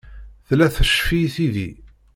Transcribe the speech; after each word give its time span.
Tella 0.47 0.67
teccef-iyi 0.75 1.27
tidi. 1.35 1.69